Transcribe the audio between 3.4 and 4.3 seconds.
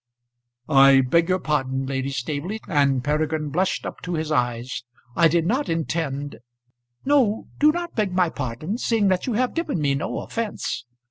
blushed up to